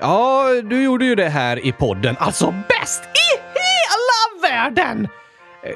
[0.00, 2.16] Ja, du gjorde ju det här i podden.
[2.18, 5.08] Alltså bäst i hela världen!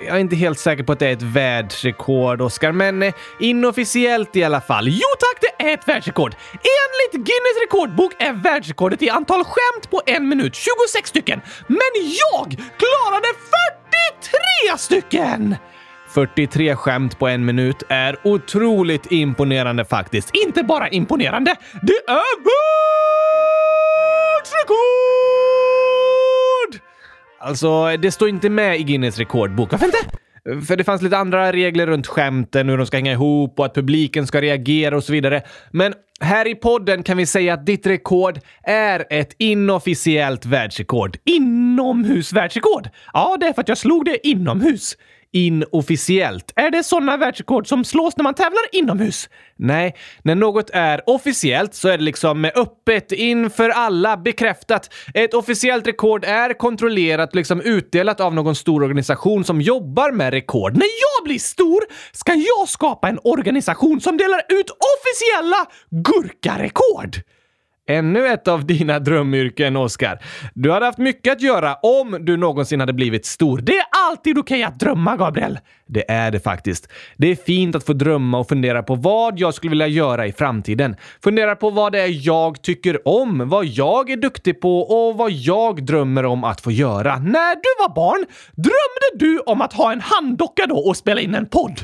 [0.07, 4.37] Jag är inte helt säker på att det är ett världsrekord, Oskar, men eh, inofficiellt
[4.37, 4.89] i alla fall.
[4.89, 6.35] Jo tack, det är ett världsrekord!
[6.53, 12.47] Enligt Guinness rekordbok är världsrekordet i antal skämt på en minut 26 stycken, men jag
[12.79, 13.27] klarade
[14.73, 15.57] 43 stycken!
[16.15, 20.31] 43 skämt på en minut är otroligt imponerande faktiskt.
[20.47, 22.37] Inte bara imponerande, det är
[24.37, 24.81] världsrekord!
[27.41, 29.73] Alltså, det står inte med i Guinness rekordbok.
[29.73, 29.99] Varför inte?
[30.67, 33.75] För det fanns lite andra regler runt skämten, hur de ska hänga ihop och att
[33.75, 35.43] publiken ska reagera och så vidare.
[35.71, 41.17] Men här i podden kan vi säga att ditt rekord är ett inofficiellt världsrekord.
[41.25, 42.89] Inomhusvärldsrekord?
[43.13, 44.97] Ja, det är för att jag slog det inomhus
[45.33, 46.53] inofficiellt.
[46.57, 49.29] Är det sådana världsrekord som slås när man tävlar inomhus?
[49.57, 54.91] Nej, när något är officiellt så är det liksom öppet inför alla bekräftat.
[55.15, 60.73] Ett officiellt rekord är kontrollerat, liksom utdelat av någon stor organisation som jobbar med rekord.
[60.73, 61.81] När jag blir stor
[62.13, 67.17] ska jag skapa en organisation som delar ut officiella gurkarekord!
[67.91, 70.19] Ännu ett av dina drömyrken, Oskar.
[70.55, 73.59] Du hade haft mycket att göra om du någonsin hade blivit stor.
[73.59, 75.59] Det är alltid okej att drömma, Gabriel.
[75.87, 76.89] Det är det faktiskt.
[77.17, 80.33] Det är fint att få drömma och fundera på vad jag skulle vilja göra i
[80.33, 80.97] framtiden.
[81.23, 85.31] Fundera på vad det är jag tycker om, vad jag är duktig på och vad
[85.31, 87.19] jag drömmer om att få göra.
[87.19, 91.35] När du var barn, drömde du om att ha en handdocka då och spela in
[91.35, 91.81] en podd?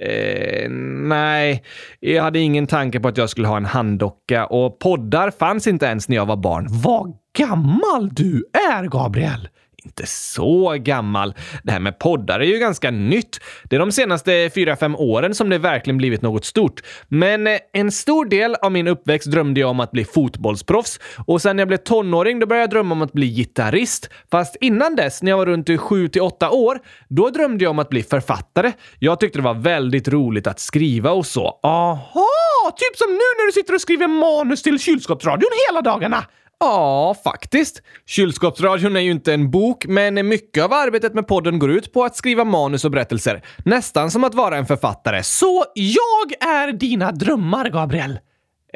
[0.00, 0.70] Eh,
[1.08, 1.62] nej,
[2.00, 5.86] jag hade ingen tanke på att jag skulle ha en handdocka och poddar fanns inte
[5.86, 6.66] ens när jag var barn.
[6.70, 9.48] Vad gammal du är, Gabriel!
[9.84, 11.34] Inte så gammal.
[11.62, 13.40] Det här med poddar är ju ganska nytt.
[13.64, 16.82] Det är de senaste 4-5 åren som det verkligen blivit något stort.
[17.08, 21.42] Men eh, en stor del av min uppväxt drömde jag om att bli fotbollsproffs och
[21.42, 24.10] sen när jag blev tonåring då började jag drömma om att bli gitarrist.
[24.30, 28.02] Fast innan dess, när jag var runt 7-8 år, då drömde jag om att bli
[28.02, 28.72] författare.
[28.98, 31.60] Jag tyckte det var väldigt roligt att skriva och så.
[31.62, 32.24] Aha!
[32.76, 36.24] Typ som nu när du sitter och skriver manus till kylskåpsradion hela dagarna!
[36.60, 37.82] Ja, faktiskt.
[38.06, 42.04] Kylskåpsradion är ju inte en bok, men mycket av arbetet med podden går ut på
[42.04, 43.42] att skriva manus och berättelser.
[43.64, 45.22] Nästan som att vara en författare.
[45.22, 48.18] Så jag är dina drömmar, Gabriel.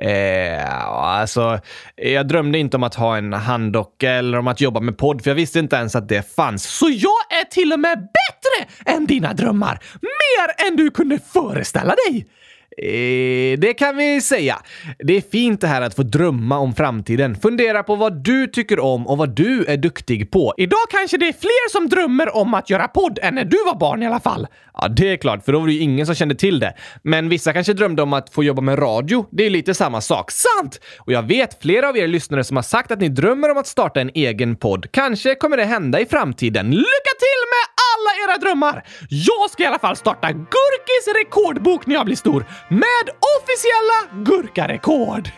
[0.00, 1.61] Eh, alltså,
[1.97, 5.31] jag drömde inte om att ha en handdocka eller om att jobba med podd, för
[5.31, 6.65] jag visste inte ens att det fanns.
[6.78, 9.81] Så jag är till och med bättre än dina drömmar!
[10.00, 12.27] Mer än du kunde föreställa dig!
[12.77, 14.59] Eh, det kan vi säga.
[14.99, 17.37] Det är fint det här att få drömma om framtiden.
[17.37, 20.55] Fundera på vad du tycker om och vad du är duktig på.
[20.56, 23.79] Idag kanske det är fler som drömmer om att göra podd än när du var
[23.79, 24.47] barn i alla fall.
[24.75, 26.75] Ja, det är klart, för då var det ju ingen som kände till det.
[27.03, 29.27] Men vissa kanske drömde om att få jobba med radio.
[29.31, 30.31] Det är lite samma sak.
[30.31, 30.81] Sant!
[30.99, 33.67] Och jag vet flera av er lyssnare som har sagt att ni drömmer om att
[33.67, 34.87] starta en egen podd.
[34.91, 36.71] Kanske kommer det hända i framtiden.
[36.71, 38.84] Lycka till med alla era drömmar!
[39.09, 43.09] Jag ska i alla fall starta Gurkis rekordbok när jag blir stor med
[43.41, 45.28] officiella gurkarekord.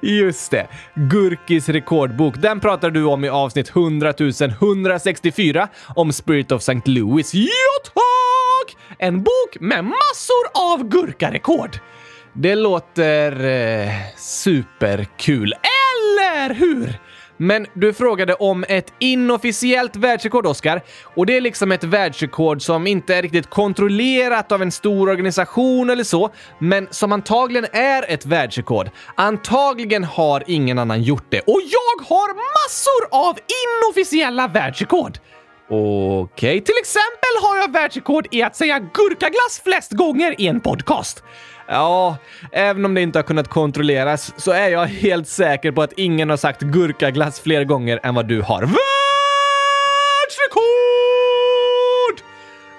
[0.02, 0.66] Just det.
[0.94, 2.34] Gurkis rekordbok.
[2.36, 4.14] Den pratar du om i avsnitt 100
[4.60, 6.90] 164 om Spirit of St.
[6.90, 7.34] Louis.
[7.34, 7.48] Ja,
[7.84, 8.76] tack!
[8.98, 11.78] En bok med massor av gurkarekord.
[12.32, 16.98] Det låter eh, superkul, eller hur?
[17.42, 20.82] Men du frågade om ett inofficiellt världsrekord, Oskar.
[21.14, 25.90] Och det är liksom ett världsrekord som inte är riktigt kontrollerat av en stor organisation
[25.90, 28.90] eller så, men som antagligen är ett världsrekord.
[29.14, 31.40] Antagligen har ingen annan gjort det.
[31.40, 35.18] Och jag har massor av inofficiella världsrekord!
[35.72, 36.60] Okej, okay.
[36.60, 41.22] till exempel har jag världsrekord i att säga gurkaglass flest gånger i en podcast.
[41.72, 42.16] Ja,
[42.52, 46.30] även om det inte har kunnat kontrolleras så är jag helt säker på att ingen
[46.30, 48.60] har sagt gurkaglass fler gånger än vad du har.
[48.60, 48.80] Världsrekord!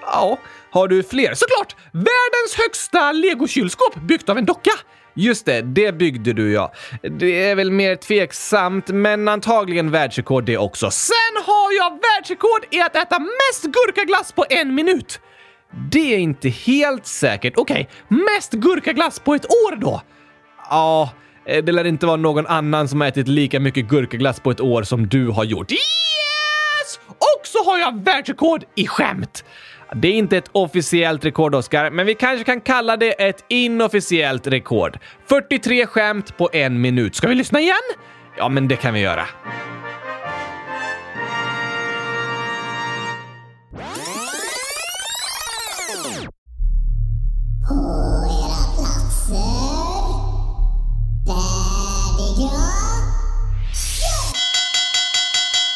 [0.02, 0.38] Ja,
[0.70, 1.34] har du fler?
[1.34, 1.76] Såklart!
[1.92, 4.72] Världens högsta legokylskåp byggt av en docka.
[5.14, 6.72] Just det, det byggde du ja.
[7.02, 10.90] Det är väl mer tveksamt, men antagligen världsrekord det också.
[10.90, 15.20] Sen har jag världsrekord i att äta mest gurkaglass på en minut.
[15.90, 17.54] Det är inte helt säkert.
[17.56, 18.18] Okej, okay.
[18.34, 20.02] mest gurkaglass på ett år då?
[20.70, 21.10] Ja,
[21.46, 24.60] eh, det lär inte vara någon annan som har ätit lika mycket gurkaglass på ett
[24.60, 25.72] år som du har gjort.
[25.72, 27.00] Yes!
[27.08, 29.44] Och så har jag världsrekord i skämt!
[29.94, 34.46] Det är inte ett officiellt rekord, Oskar, men vi kanske kan kalla det ett inofficiellt
[34.46, 34.98] rekord.
[35.28, 37.14] 43 skämt på en minut.
[37.14, 37.74] Ska vi lyssna igen?
[38.36, 39.26] Ja, men det kan vi göra.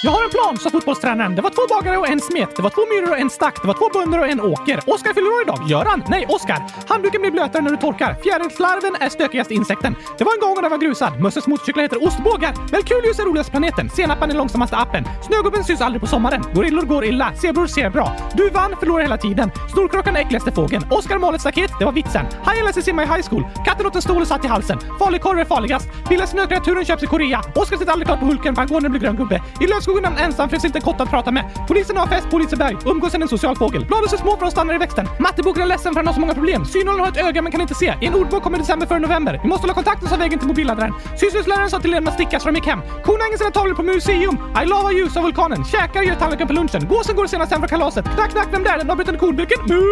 [0.06, 1.34] Jag har en plan, sa fotbollstränaren.
[1.34, 2.56] Det var två bagare och en smet.
[2.56, 3.62] Det var två myror och en stack.
[3.62, 4.80] Det var två bönder och en åker.
[4.86, 5.60] Oskar fyller år idag.
[5.68, 6.02] Göran?
[6.08, 6.60] Nej, Oskar.
[6.88, 8.16] Handduken blir blötare när du torkar.
[8.22, 9.96] Fjärilslarven är stökigaste insekten.
[10.18, 11.20] Det var en gång när den var grusad.
[11.20, 12.52] Mösses motorcyklar heter ostbågar.
[12.72, 13.90] Merkurius är roligast planeten.
[13.90, 15.04] Senapan är långsammaste appen.
[15.26, 16.42] Snögubben syns aldrig på sommaren.
[16.54, 17.32] Gorillor går illa.
[17.34, 18.16] Zebror ser bra.
[18.34, 19.50] Du vann, förlorar hela tiden.
[19.72, 20.84] Snorkråkan är äckligaste fågeln.
[20.90, 21.70] Oskar mal ett staket.
[21.78, 22.26] Det var vitsen.
[22.44, 23.44] Hajen lär sig simma i high school.
[23.64, 24.78] Katten åt en stol och satt i halsen.
[24.98, 25.88] Falukorv är farligast.
[26.08, 27.42] Billigaste snökreaturen köps i Korea.
[27.54, 29.42] Oskar sitter aldrig klart på Hulken för han går när det blir grön gubbe.
[29.60, 31.44] I lövskogen är ensam finns inte en kotte att prata med.
[31.68, 32.76] Polisen har fest på Liseberg.
[32.84, 33.84] Umgås är en social fågel.
[33.86, 35.08] Bladen är små för de stannar i växten.
[35.18, 36.64] Matteboken är ledsen för han har så många problem.
[36.64, 37.94] Synålen har ett öga men kan inte se.
[38.00, 39.40] I en ordbok kommer december före november.
[39.42, 40.92] Vi måste hålla kontakten sa vägen till mobilladdaren.
[41.20, 42.80] Sysslöjdsläraren sa till eleverna att sticka så de gick hem.
[43.04, 44.38] Kon hänger sina tavlor på museum.
[44.62, 45.64] I love ljus av vulkanen.
[45.64, 46.88] Käkar gör tallriken på lunchen.
[46.88, 48.04] Gåsen går senast hem från kalaset.
[48.14, 48.78] Knack, knack, vem där?
[48.78, 49.58] Den avbrytande kornbuken?
[49.68, 49.82] Mu!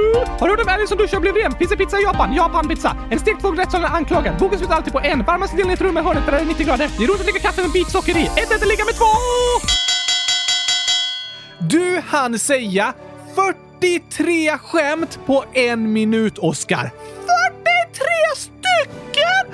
[0.40, 1.52] Har du hört om älgen som duschar och blev ren?
[1.52, 2.34] Finns det pizza i Japan?
[2.34, 2.96] Japan pizza.
[3.10, 4.38] En stekt fågel rättssalen är anklagad.
[4.38, 5.24] Boken slutar alltid på en.
[5.24, 6.90] Varmaste delen i ett rum med hörnet där det är 90 grader.
[6.98, 8.24] Det är roligt att dricka kaffe med bitsocker i.
[8.26, 9.93] Ett äter ligga med två!
[11.70, 12.94] Du hann säga
[13.80, 16.82] 43 skämt på en minut, Oscar.
[16.82, 16.90] 43
[18.36, 19.46] stycken!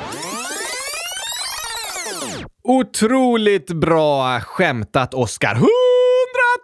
[2.64, 5.58] Otroligt bra skämtat, Oscar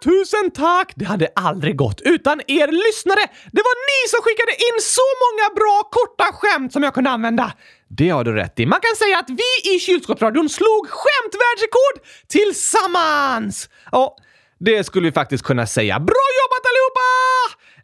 [0.04, 0.92] tusen tack!
[0.96, 3.24] Det hade aldrig gått utan er lyssnare.
[3.52, 7.52] Det var ni som skickade in så många bra korta skämt som jag kunde använda.
[7.88, 8.66] Det har du rätt i.
[8.66, 11.96] Man kan säga att vi i Kylskåpsradion slog skämtvärldsrekord
[12.28, 13.68] tillsammans!
[13.92, 14.16] Ja,
[14.58, 16.00] det skulle vi faktiskt kunna säga.
[16.00, 16.77] Bra jobbat allihopa!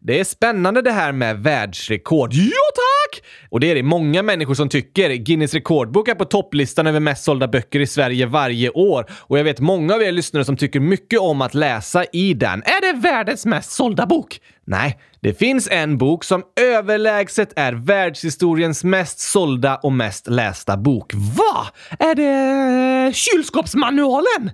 [0.07, 2.33] Det är spännande det här med världsrekord.
[2.33, 3.25] Ja, tack!
[3.51, 5.15] Och det är det många människor som tycker.
[5.15, 9.07] Guinness rekordbok är på topplistan över mest sålda böcker i Sverige varje år.
[9.11, 12.63] Och jag vet många av er lyssnare som tycker mycket om att läsa i den.
[12.63, 14.41] Är det världens mest sålda bok?
[14.67, 21.13] Nej, det finns en bok som överlägset är världshistoriens mest sålda och mest lästa bok.
[21.15, 21.67] Va?
[21.99, 24.51] Är det kylskåpsmanualen?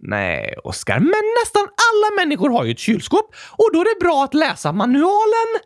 [0.00, 4.24] Nej, Oskar, men nästan alla människor har ju ett kylskåp och då är det bra
[4.24, 5.60] att läsa manualen.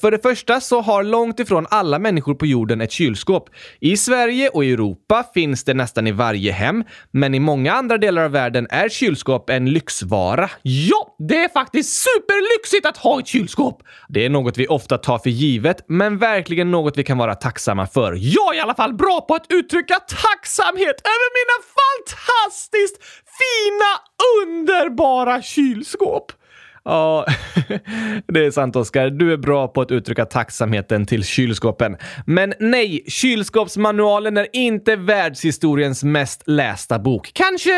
[0.00, 3.50] För det första så har långt ifrån alla människor på jorden ett kylskåp.
[3.80, 8.24] I Sverige och Europa finns det nästan i varje hem, men i många andra delar
[8.24, 10.50] av världen är kylskåp en lyxvara.
[10.62, 13.82] Ja, det är faktiskt superlyxigt att ha ett kylskåp!
[14.08, 17.86] Det är något vi ofta tar för givet, men verkligen något vi kan vara tacksamma
[17.86, 18.12] för.
[18.12, 22.96] Jag är i alla fall bra på att uttrycka tacksamhet över mina fantastiskt
[23.42, 23.90] fina,
[24.44, 26.32] underbara kylskåp.
[26.84, 27.26] Ja,
[28.26, 29.10] det är sant Oskar.
[29.10, 31.96] Du är bra på att uttrycka tacksamheten till kylskåpen.
[32.26, 37.30] Men nej, kylskåpsmanualen är inte världshistoriens mest lästa bok.
[37.34, 37.70] Kanske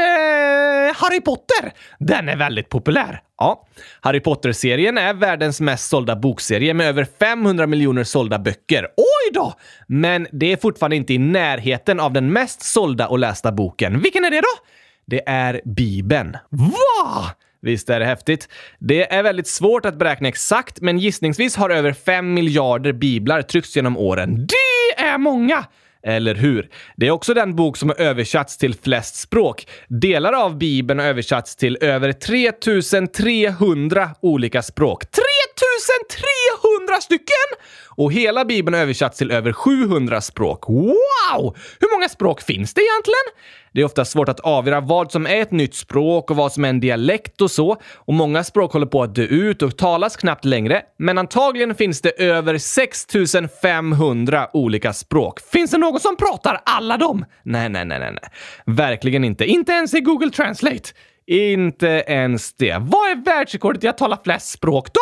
[0.96, 1.72] Harry Potter?
[1.98, 3.20] Den är väldigt populär.
[3.38, 3.66] Ja,
[4.00, 8.88] Harry Potter-serien är världens mest sålda bokserie med över 500 miljoner sålda böcker.
[8.96, 9.54] Oj då!
[9.86, 14.00] Men det är fortfarande inte i närheten av den mest sålda och lästa boken.
[14.00, 14.64] Vilken är det då?
[15.06, 16.36] Det är Bibeln.
[16.50, 17.30] Va?
[17.62, 18.48] Visst är det häftigt?
[18.78, 23.76] Det är väldigt svårt att beräkna exakt, men gissningsvis har över 5 miljarder biblar tryckts
[23.76, 24.46] genom åren.
[24.46, 25.64] Det är många!
[26.06, 26.70] Eller hur?
[26.96, 29.66] Det är också den bok som har översatts till flest språk.
[29.88, 35.02] Delar av Bibeln har översatts till över 3300 olika språk.
[35.10, 37.58] 3300 stycken!
[37.96, 40.68] Och hela Bibeln har översatts till över 700 språk.
[40.68, 41.56] Wow!
[41.80, 43.26] Hur många språk finns det egentligen?
[43.74, 46.64] Det är ofta svårt att avgöra vad som är ett nytt språk och vad som
[46.64, 47.76] är en dialekt och så.
[47.94, 50.82] Och många språk håller på att dö ut och talas knappt längre.
[50.98, 55.40] Men antagligen finns det över 6500 olika språk.
[55.40, 57.24] Finns det någon som pratar alla dem?
[57.42, 58.30] Nej, nej, nej, nej, nej.
[58.76, 59.44] Verkligen inte.
[59.44, 60.90] Inte ens i Google Translate.
[61.26, 62.76] Inte ens det.
[62.80, 65.00] Vad är världsrekordet i att tala flest språk då?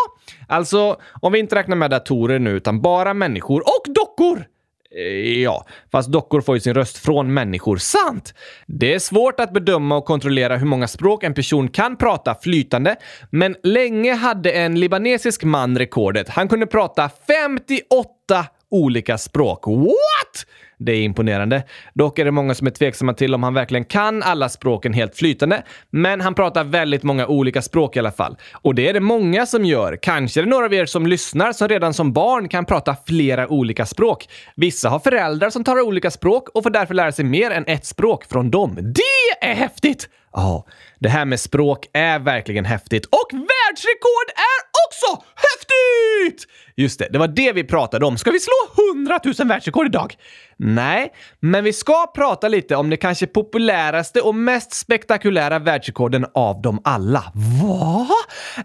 [0.55, 4.47] Alltså, om vi inte räknar med datorer nu, utan bara människor och dockor.
[4.97, 7.77] Eh, ja, fast dockor får ju sin röst från människor.
[7.77, 8.35] Sant!
[8.67, 12.97] Det är svårt att bedöma och kontrollera hur många språk en person kan prata flytande,
[13.31, 16.29] men länge hade en libanesisk man rekordet.
[16.29, 19.67] Han kunde prata 58 olika språk.
[19.67, 20.47] What?
[20.85, 21.63] Det är imponerande.
[21.95, 25.17] Dock är det många som är tveksamma till om han verkligen kan alla språken helt
[25.17, 28.37] flytande, men han pratar väldigt många olika språk i alla fall.
[28.55, 29.99] Och det är det många som gör.
[30.03, 33.49] Kanske är det några av er som lyssnar som redan som barn kan prata flera
[33.49, 34.29] olika språk.
[34.57, 37.87] Vissa har föräldrar som talar olika språk och får därför lära sig mer än ett
[37.87, 38.79] språk från dem.
[38.81, 40.09] Det är häftigt!
[40.33, 40.67] Ja,
[40.99, 43.07] det här med språk är verkligen häftigt.
[43.07, 46.49] Och världsrekord är också häftigt!
[46.77, 48.19] Just det, det var det vi pratade om.
[48.19, 50.17] Ska vi slå 100 000 världsrekord idag?
[50.57, 56.63] Nej, men vi ska prata lite om det kanske populäraste och mest spektakulära världsrekorden av
[56.63, 57.33] dem alla.
[57.63, 58.09] Vad?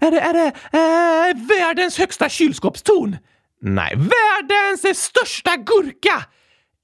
[0.01, 3.17] Är det, är det eh, världens högsta kylskåpstorn?
[3.61, 6.25] Nej, Världens största gurka?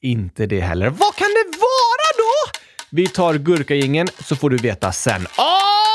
[0.03, 0.89] inte det heller.
[0.89, 2.59] Vad kan det vara då?
[2.95, 5.21] Vi tar gurkagängen så får du veta sen.
[5.37, 5.92] Oh!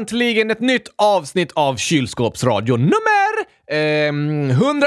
[0.00, 4.86] Äntligen ett nytt avsnitt av Kylskåpsradion nummer ehm, 100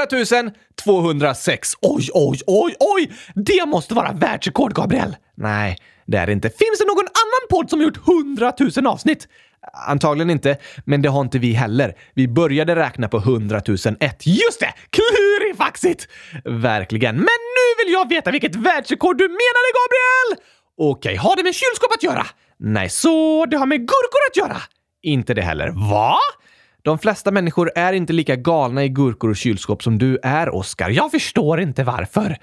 [0.84, 1.72] 206.
[1.80, 3.12] Oj, oj, oj, oj!
[3.34, 5.16] Det måste vara världsrekord, Gabriel!
[5.36, 6.48] Nej, det är det inte.
[6.48, 9.28] Finns det någon annan podd som gjort 100 000 avsnitt?
[9.88, 11.94] Antagligen inte, men det har inte vi heller.
[12.14, 13.60] Vi började räkna på 100
[14.00, 14.26] 001.
[14.26, 14.72] Just det!
[14.90, 16.08] Klurifaxigt!
[16.44, 17.14] Verkligen.
[17.14, 20.44] Men nu vill jag veta vilket världsrekord du menade, Gabriel!
[20.78, 22.26] Okej, har det med kylskåp att göra?
[22.58, 24.56] Nej, Så det har med gurkor att göra?
[25.04, 25.70] Inte det heller.
[25.90, 26.16] Va?
[26.84, 30.90] De flesta människor är inte lika galna i gurkor och kylskåp som du är, Oskar.
[30.90, 32.36] Jag förstår inte varför.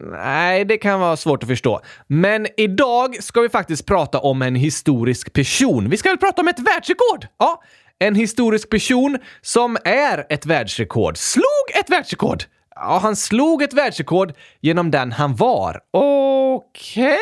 [0.00, 1.80] Nej, det kan vara svårt att förstå.
[2.06, 5.90] Men idag ska vi faktiskt prata om en historisk person.
[5.90, 7.26] Vi ska väl prata om ett världsrekord?
[7.38, 7.62] Ja,
[7.98, 11.16] en historisk person som är ett världsrekord.
[11.16, 12.42] Slog ett världsrekord?
[12.74, 15.80] Ja, han slog ett världsrekord genom den han var.
[15.90, 17.18] Okej.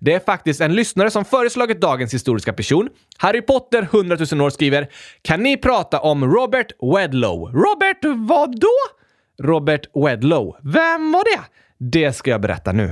[0.00, 2.88] Det är faktiskt en lyssnare som föreslagit dagens historiska person.
[3.18, 4.88] Harry Potter 100 000 år skriver
[5.22, 8.76] “Kan ni prata om Robert Wedlow?” Robert vad då?
[9.42, 10.56] Robert Wedlow.
[10.62, 11.42] Vem var det?
[11.78, 12.90] Det ska jag berätta nu.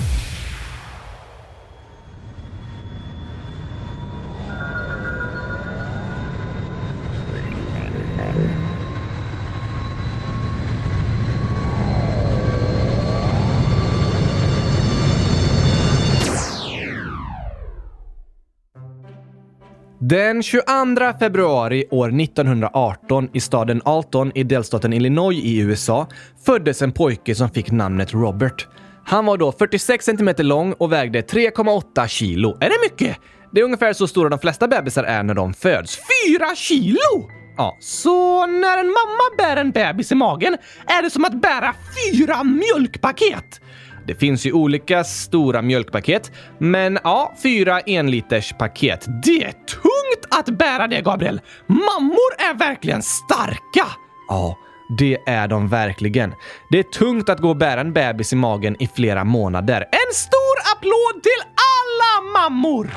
[20.11, 26.07] Den 22 februari år 1918 i staden Alton i delstaten Illinois i USA
[26.47, 28.69] föddes en pojke som fick namnet Robert.
[29.05, 32.57] Han var då 46 cm lång och vägde 3,8 kilo.
[32.61, 33.17] Är det mycket?
[33.53, 35.97] Det är ungefär så stora de flesta bebisar är när de föds.
[35.97, 37.31] Fyra kilo?
[37.57, 41.75] Ja, Så när en mamma bär en bebis i magen är det som att bära
[42.13, 43.61] fyra mjölkpaket?
[44.11, 49.07] det finns ju olika stora mjölkpaket, men ja, fyra enliters paket.
[49.23, 49.53] Det är
[50.11, 51.41] tungt att bära det, Gabriel!
[51.67, 53.87] Mammor är verkligen starka!
[54.29, 54.59] Ja,
[54.99, 56.35] det är de verkligen.
[56.71, 59.81] Det är tungt att gå och bära en bebis i magen i flera månader.
[59.81, 62.91] En stor applåd till alla mammor!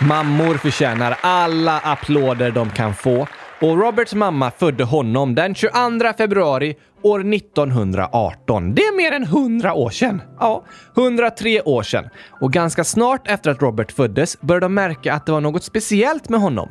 [0.00, 3.26] Mammor förtjänar alla applåder de kan få
[3.60, 5.72] och Roberts mamma födde honom den 22
[6.18, 8.74] februari år 1918.
[8.74, 10.22] Det är mer än hundra år sedan.
[10.40, 10.64] Ja,
[10.96, 12.08] 103 år sedan.
[12.40, 16.28] Och ganska snart efter att Robert föddes började de märka att det var något speciellt
[16.28, 16.68] med honom.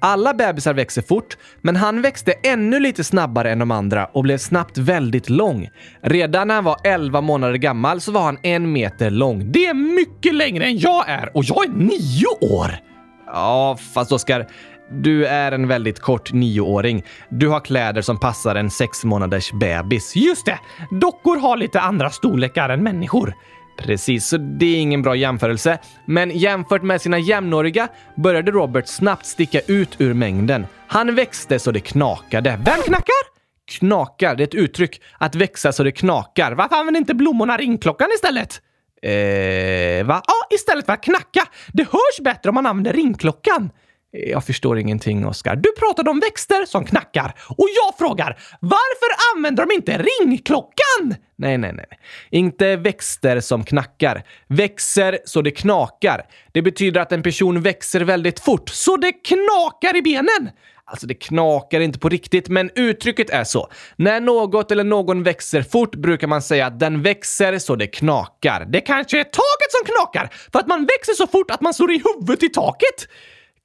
[0.00, 4.38] Alla bebisar växer fort, men han växte ännu lite snabbare än de andra och blev
[4.38, 5.68] snabbt väldigt lång.
[6.02, 9.52] Redan när han var 11 månader gammal så var han en meter lång.
[9.52, 12.78] Det är mycket längre än jag är och jag är nio år!
[13.26, 14.46] Ja, fast Oskar,
[14.90, 17.04] du är en väldigt kort nioåring.
[17.28, 20.16] Du har kläder som passar en sex månaders bebis.
[20.16, 20.58] Just det!
[20.90, 23.34] Dockor har lite andra storlekar än människor.
[23.78, 25.78] Precis, så det är ingen bra jämförelse.
[26.04, 30.66] Men jämfört med sina jämnåriga började Robert snabbt sticka ut ur mängden.
[30.86, 32.50] Han växte så det knakade.
[32.50, 33.38] Vem knackar?
[33.78, 35.00] Knakar, det är ett uttryck.
[35.18, 36.52] Att växa så det knakar.
[36.52, 38.62] Varför använder inte blommorna ringklockan istället?
[39.02, 40.22] Eh, va?
[40.26, 41.46] Ja, istället för att knacka.
[41.72, 43.70] Det hörs bättre om man använder ringklockan.
[44.10, 45.56] Jag förstår ingenting, Oskar.
[45.56, 51.14] Du pratade om växter som knackar och jag frågar varför använder de inte ringklockan?
[51.36, 51.86] Nej, nej, nej.
[52.30, 54.22] Inte växter som knackar.
[54.46, 56.22] Växer så det knakar.
[56.52, 58.68] Det betyder att en person växer väldigt fort.
[58.68, 60.50] Så det knakar i benen?
[60.84, 63.68] Alltså, det knakar inte på riktigt, men uttrycket är så.
[63.96, 68.66] När något eller någon växer fort brukar man säga att den växer så det knakar.
[68.68, 71.92] Det kanske är taket som knakar för att man växer så fort att man slår
[71.92, 73.08] i huvudet i taket?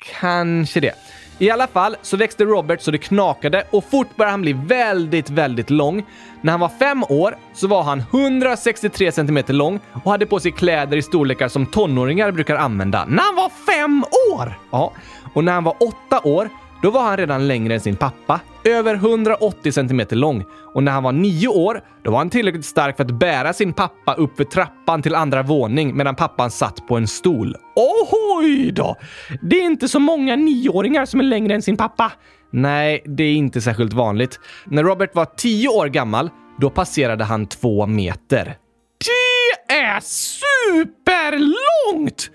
[0.03, 0.95] Kanske det.
[1.39, 5.29] I alla fall så växte Robert så det knakade och fort började han bli väldigt,
[5.29, 6.05] väldigt lång.
[6.41, 10.51] När han var fem år så var han 163 cm lång och hade på sig
[10.51, 13.05] kläder i storlekar som tonåringar brukar använda.
[13.05, 14.59] När han var fem år!
[14.71, 14.93] Ja,
[15.33, 16.49] och när han var åtta år
[16.83, 20.43] då var han redan längre än sin pappa, över 180 cm lång.
[20.73, 23.73] Och när han var nio år, då var han tillräckligt stark för att bära sin
[23.73, 27.55] pappa upp för trappan till andra våning medan pappan satt på en stol.
[27.75, 28.95] Oj då!
[29.41, 32.11] Det är inte så många nioåringar som är längre än sin pappa.
[32.51, 34.39] Nej, det är inte särskilt vanligt.
[34.65, 38.57] När Robert var tio år gammal, då passerade han två meter.
[39.05, 42.29] Det är superlångt!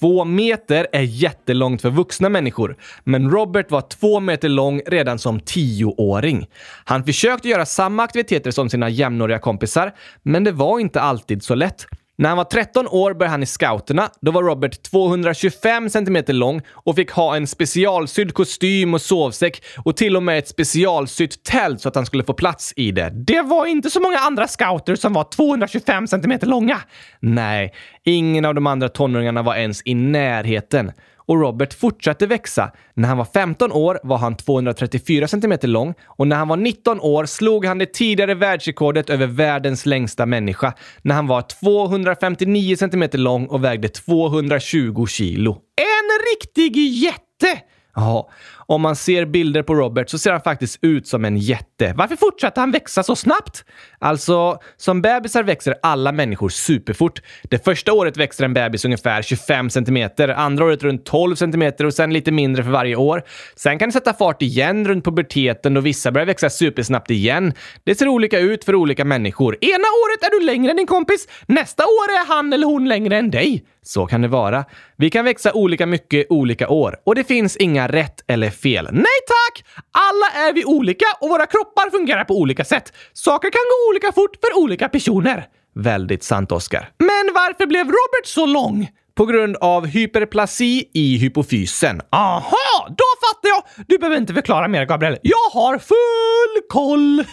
[0.00, 5.40] Två meter är jättelångt för vuxna människor, men Robert var två meter lång redan som
[5.40, 6.46] tioåring.
[6.84, 11.54] Han försökte göra samma aktiviteter som sina jämnåriga kompisar, men det var inte alltid så
[11.54, 11.86] lätt.
[12.18, 14.10] När han var 13 år började han i scouterna.
[14.20, 19.96] Då var Robert 225 cm lång och fick ha en specialsydd kostym och sovsäck och
[19.96, 23.10] till och med ett specialsytt tält så att han skulle få plats i det.
[23.10, 26.78] Det var inte så många andra scouter som var 225 cm långa.
[27.20, 30.92] Nej, ingen av de andra tonåringarna var ens i närheten
[31.26, 32.72] och Robert fortsatte växa.
[32.94, 37.00] När han var 15 år var han 234 cm lång och när han var 19
[37.00, 43.08] år slog han det tidigare världsrekordet över världens längsta människa när han var 259 cm
[43.12, 45.52] lång och vägde 220 kilo.
[45.76, 47.62] En riktig jätte!
[47.94, 48.30] Ja,
[48.66, 51.94] om man ser bilder på Robert så ser han faktiskt ut som en jätte.
[51.96, 53.64] Varför fortsatte han växa så snabbt?
[53.98, 57.22] Alltså, som bebisar växer alla människor superfort.
[57.42, 61.94] Det första året växer en bebis ungefär 25 centimeter, andra året runt 12 centimeter och
[61.94, 63.22] sen lite mindre för varje år.
[63.56, 67.52] Sen kan det sätta fart igen runt puberteten och vissa börjar växa supersnabbt igen.
[67.84, 69.56] Det ser olika ut för olika människor.
[69.60, 73.16] Ena året är du längre än din kompis, nästa år är han eller hon längre
[73.16, 73.64] än dig.
[73.82, 74.64] Så kan det vara.
[74.96, 78.88] Vi kan växa olika mycket olika år och det finns inga rätt eller fel.
[78.92, 79.64] Nej tack!
[79.92, 82.92] Alla är vi olika och våra kroppar fungerar på olika sätt.
[83.12, 85.46] Saker kan gå olika fort för olika personer.
[85.74, 86.90] Väldigt sant, Oscar.
[86.98, 88.88] Men varför blev Robert så lång?
[89.16, 92.00] På grund av hyperplasi i hypofysen.
[92.10, 93.86] Aha, då fattar jag!
[93.86, 95.18] Du behöver inte förklara mer, Gabriel.
[95.22, 97.24] Jag har full koll!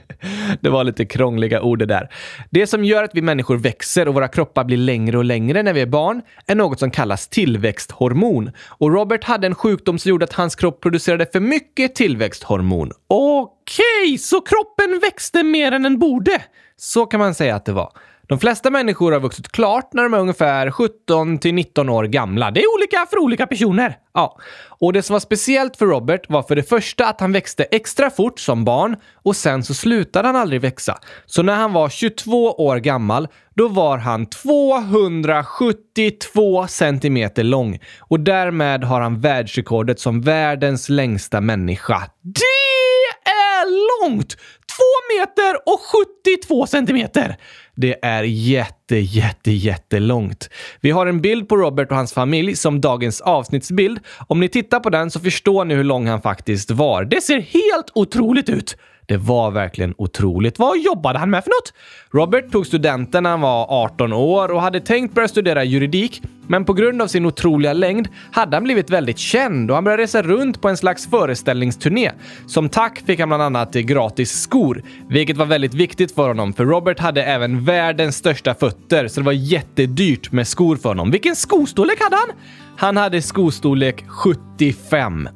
[0.60, 2.08] det var lite krångliga ord det där.
[2.50, 5.72] Det som gör att vi människor växer och våra kroppar blir längre och längre när
[5.72, 8.50] vi är barn är något som kallas tillväxthormon.
[8.68, 12.92] Och Robert hade en sjukdom som gjorde att hans kropp producerade för mycket tillväxthormon.
[13.08, 16.42] Okej, så kroppen växte mer än den borde?
[16.76, 17.92] Så kan man säga att det var.
[18.28, 22.50] De flesta människor har vuxit klart när de är ungefär 17 till 19 år gamla.
[22.50, 23.96] Det är olika för olika personer.
[24.14, 27.64] Ja, och det som var speciellt för Robert var för det första att han växte
[27.64, 30.98] extra fort som barn och sen så slutade han aldrig växa.
[31.26, 38.84] Så när han var 22 år gammal, då var han 272 centimeter lång och därmed
[38.84, 42.02] har han världsrekordet som världens längsta människa.
[42.22, 43.64] Det är
[44.08, 44.36] långt!
[44.76, 47.36] Två meter och 72 centimeter!
[47.76, 50.50] Det är jätte, jätte, jättelångt.
[50.80, 54.00] Vi har en bild på Robert och hans familj som dagens avsnittsbild.
[54.28, 57.04] Om ni tittar på den så förstår ni hur lång han faktiskt var.
[57.04, 58.76] Det ser helt otroligt ut!
[59.06, 60.58] Det var verkligen otroligt.
[60.58, 61.72] Vad jobbade han med för något?
[62.10, 66.64] Robert tog studenten när han var 18 år och hade tänkt börja studera juridik, men
[66.64, 70.22] på grund av sin otroliga längd hade han blivit väldigt känd och han började resa
[70.22, 72.12] runt på en slags föreställningsturné.
[72.46, 76.64] Som tack fick han bland annat gratis skor, vilket var väldigt viktigt för honom för
[76.64, 81.10] Robert hade även världens största fötter så det var jättedyrt med skor för honom.
[81.10, 82.28] Vilken skostorlek hade han?
[82.76, 85.28] Han hade skostorlek 75.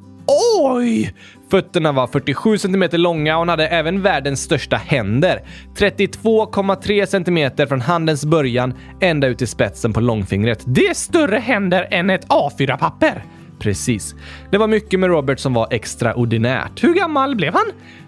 [0.63, 1.15] Oj!
[1.51, 5.43] Fötterna var 47 cm långa och han hade även världens största händer.
[5.77, 10.65] 32,3 cm från handens början ända ut till spetsen på långfingret.
[10.67, 13.25] Det är större händer än ett A4-papper.
[13.59, 14.15] Precis.
[14.51, 16.85] Det var mycket med Robert som var extraordinärt.
[16.85, 17.67] Hur gammal blev han?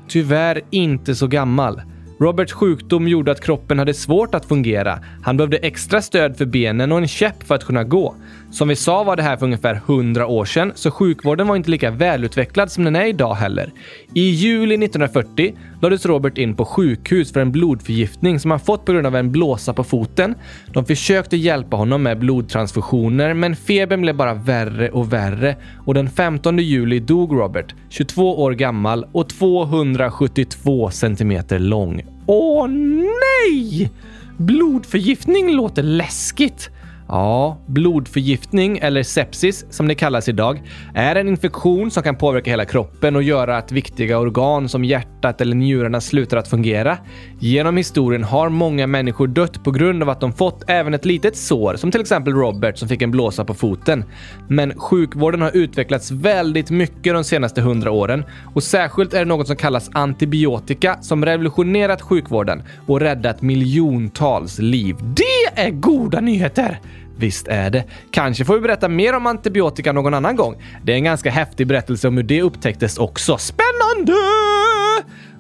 [0.09, 1.83] Tyvärr inte så gammal.
[2.21, 4.99] Roberts sjukdom gjorde att kroppen hade svårt att fungera.
[5.23, 8.15] Han behövde extra stöd för benen och en käpp för att kunna gå.
[8.51, 11.71] Som vi sa var det här för ungefär 100 år sedan, så sjukvården var inte
[11.71, 13.73] lika välutvecklad som den är idag heller.
[14.15, 18.93] I juli 1940 lades Robert in på sjukhus för en blodförgiftning som han fått på
[18.93, 20.35] grund av en blåsa på foten.
[20.73, 25.57] De försökte hjälpa honom med blodtransfusioner, men febern blev bara värre och värre
[25.87, 32.03] och den 15 juli dog Robert, 22 år gammal och 272 centimeter lång.
[32.27, 33.91] Åh nej!
[34.37, 36.71] Blodförgiftning låter läskigt.
[37.11, 40.63] Ja, blodförgiftning, eller sepsis som det kallas idag,
[40.95, 45.41] är en infektion som kan påverka hela kroppen och göra att viktiga organ som hjärtat
[45.41, 46.99] eller njurarna slutar att fungera.
[47.41, 51.37] Genom historien har många människor dött på grund av att de fått även ett litet
[51.37, 54.05] sår, som till exempel Robert som fick en blåsa på foten.
[54.49, 59.47] Men sjukvården har utvecklats väldigt mycket de senaste hundra åren och särskilt är det något
[59.47, 64.97] som kallas antibiotika som revolutionerat sjukvården och räddat miljontals liv.
[65.01, 66.81] Det är goda nyheter!
[67.17, 67.85] Visst är det.
[68.11, 70.63] Kanske får vi berätta mer om antibiotika någon annan gång.
[70.83, 73.39] Det är en ganska häftig berättelse om hur det upptäcktes också.
[73.39, 74.15] Spännande!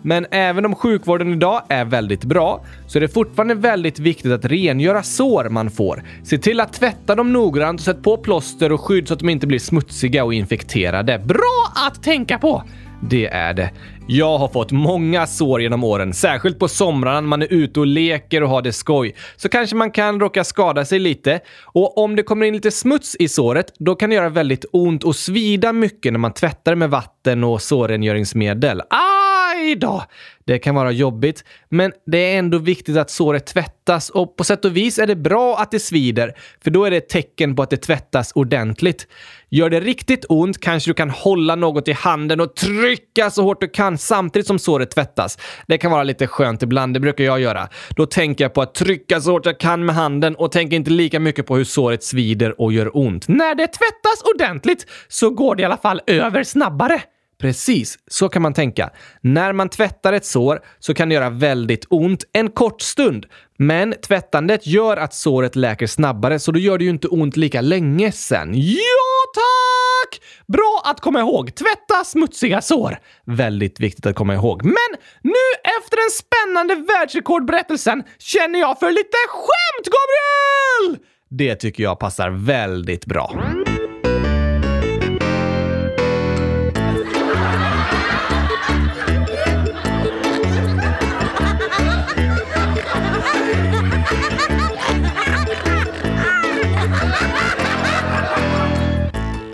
[0.02, 4.44] Men även om sjukvården idag är väldigt bra så är det fortfarande väldigt viktigt att
[4.44, 6.04] rengöra sår man får.
[6.24, 9.28] Se till att tvätta dem noggrant och sätt på plåster och skydd så att de
[9.28, 11.18] inte blir smutsiga och infekterade.
[11.18, 12.62] Bra att tänka på!
[13.00, 13.70] Det är det.
[14.06, 17.86] Jag har fått många sår genom åren, särskilt på somrarna när man är ute och
[17.86, 19.14] leker och har det skoj.
[19.36, 21.40] Så kanske man kan råka skada sig lite.
[21.62, 25.04] Och om det kommer in lite smuts i såret, då kan det göra väldigt ont
[25.04, 28.82] och svida mycket när man tvättar med vatten och sårrengöringsmedel.
[28.90, 30.02] Aj då!
[30.48, 34.64] Det kan vara jobbigt, men det är ändå viktigt att såret tvättas och på sätt
[34.64, 36.34] och vis är det bra att det svider,
[36.64, 39.06] för då är det ett tecken på att det tvättas ordentligt.
[39.48, 43.60] Gör det riktigt ont kanske du kan hålla något i handen och trycka så hårt
[43.60, 45.38] du kan samtidigt som såret tvättas.
[45.66, 47.68] Det kan vara lite skönt ibland, det brukar jag göra.
[47.96, 50.90] Då tänker jag på att trycka så hårt jag kan med handen och tänker inte
[50.90, 53.28] lika mycket på hur såret svider och gör ont.
[53.28, 57.02] När det tvättas ordentligt så går det i alla fall över snabbare.
[57.40, 58.90] Precis, så kan man tänka.
[59.20, 63.26] När man tvättar ett sår så kan det göra väldigt ont en kort stund.
[63.58, 67.60] Men tvättandet gör att såret läker snabbare så då gör det ju inte ont lika
[67.60, 68.52] länge sen.
[68.54, 70.20] Ja, tack!
[70.46, 71.54] Bra att komma ihåg.
[71.54, 72.98] Tvätta smutsiga sår.
[73.24, 74.64] Väldigt viktigt att komma ihåg.
[74.64, 75.44] Men nu
[75.78, 81.04] efter den spännande världsrekordberättelsen känner jag för lite skämt, Gabriel!
[81.30, 83.42] Det tycker jag passar väldigt bra.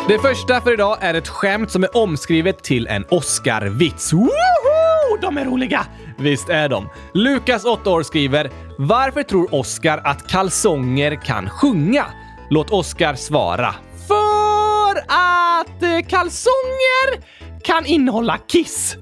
[0.08, 4.12] Det första för idag är ett skämt som är omskrivet till en Oscar-vits.
[4.12, 5.16] Woho!
[5.20, 5.86] De är roliga!
[6.18, 6.88] Visst är de.
[7.14, 12.06] Lukas, 8 år, skriver “Varför tror Oscar att kalsonger kan sjunga?”
[12.50, 13.74] Låt Oscar svara.
[14.08, 17.22] För att eh, kalsonger
[17.62, 18.96] kan innehålla kiss.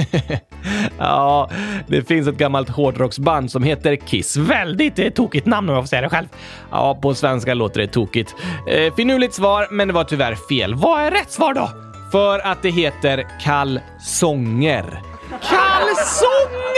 [0.98, 1.50] ja,
[1.86, 4.36] det finns ett gammalt hårdrocksband som heter Kiss.
[4.36, 6.26] Väldigt eh, tokigt namn om jag får säga det själv.
[6.70, 8.34] Ja, på svenska låter det tokigt.
[8.70, 10.74] Eh, finurligt svar, men det var tyvärr fel.
[10.74, 11.70] Vad är rätt svar då?
[12.12, 15.02] För att det heter kalsonger.
[15.30, 16.74] Kalsonger!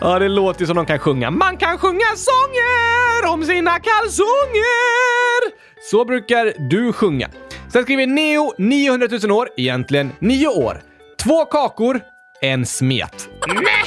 [0.00, 1.30] ja, det låter ju som de kan sjunga.
[1.30, 5.52] Man kan sjunga sånger om sina kalsonger!
[5.90, 7.28] Så brukar du sjunga.
[7.72, 10.82] Sen skriver Neo 900 000 år, egentligen 9 år.
[11.22, 12.00] Två kakor,
[12.40, 13.28] en smet.
[13.48, 13.84] Nej!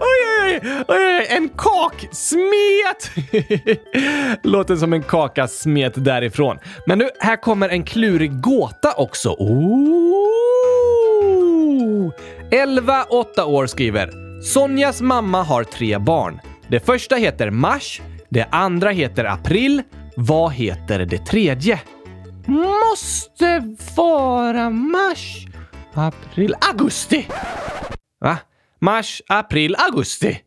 [0.42, 3.10] oj, oj, en kaksmet!
[4.42, 6.58] Låter som en kaka smet därifrån.
[6.86, 9.30] Men nu, här kommer en klurig gåta också.
[9.38, 10.44] Oh!
[12.50, 14.10] 11, 8 år skriver
[14.42, 16.40] Sonjas mamma har tre barn.
[16.68, 19.82] Det första heter Mars, det andra heter April.
[20.16, 21.80] Vad heter det tredje?
[22.46, 25.46] Måste vara mars,
[25.94, 27.26] april, augusti.
[28.20, 28.38] Va?
[28.80, 30.38] Mars, april, augusti.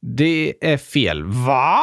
[0.00, 1.22] Det är fel.
[1.24, 1.82] Va?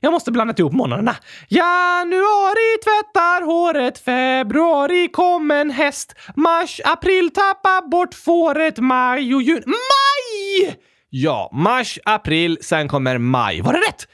[0.00, 1.16] Jag måste blanda ihop månaderna.
[1.48, 9.62] Januari tvättar håret, februari kom en häst, mars, april tappa bort fåret, maj och juni.
[9.66, 10.76] Maj!
[11.10, 13.60] Ja, mars, april, sen kommer maj.
[13.60, 14.08] Var det rätt?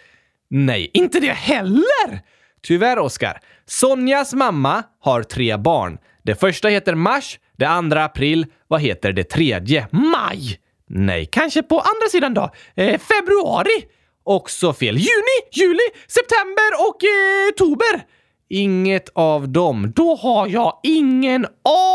[0.50, 2.20] Nej, inte det heller!
[2.62, 3.40] Tyvärr, Oskar.
[3.66, 5.98] Sonjas mamma har tre barn.
[6.24, 8.46] Det första heter Mars, det andra April.
[8.68, 9.86] Vad heter det tredje?
[9.90, 10.60] Maj!
[10.90, 12.50] Nej, kanske på andra sidan då?
[12.74, 13.84] Eh, februari?
[14.24, 14.96] Också fel.
[14.96, 18.04] Juni, juli, september och eh, oktober?
[18.50, 19.92] Inget av dem.
[19.96, 21.46] Då har jag ingen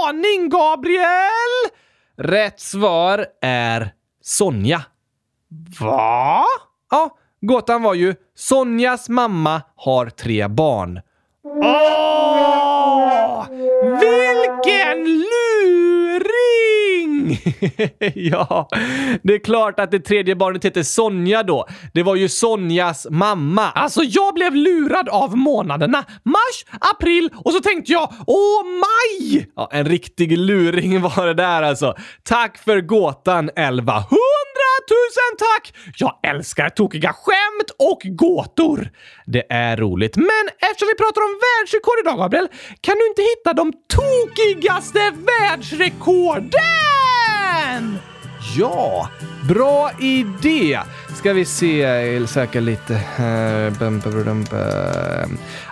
[0.10, 1.70] aning, Gabriel!
[2.18, 4.84] Rätt svar är Sonja.
[5.80, 6.44] Va?
[6.92, 11.02] Ja, gåtan var ju Sonjas mamma har tre barn.
[11.46, 13.46] Åh!
[13.84, 17.38] Vilken luring!
[18.32, 18.68] ja,
[19.24, 21.68] det är klart att det tredje barnet heter Sonja då.
[21.94, 23.72] Det var ju Sonjas mamma.
[23.72, 26.04] Alltså, jag blev lurad av månaderna.
[26.24, 29.48] Mars, april och så tänkte jag åh, maj!
[29.56, 31.96] Ja, en riktig luring var det där alltså.
[32.24, 33.94] Tack för gåtan, 11
[34.92, 35.74] tusen tack!
[35.98, 38.90] Jag älskar tokiga skämt och gåtor.
[39.26, 40.16] Det är roligt.
[40.16, 42.48] Men eftersom vi pratar om världsrekord idag, Gabriel,
[42.82, 48.00] kan du inte hitta de tokigaste världsrekorden?
[48.58, 49.10] Ja,
[49.50, 50.80] bra idé!
[51.16, 53.74] Ska vi se, jag söka lite här.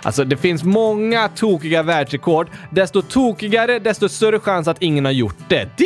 [0.02, 2.48] Alltså, det finns många tokiga världsrekord.
[2.70, 5.68] Desto tokigare, desto större chans att ingen har gjort det.
[5.76, 5.84] Det